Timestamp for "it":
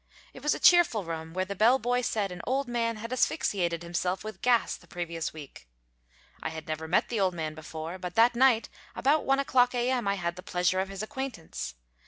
0.33-0.41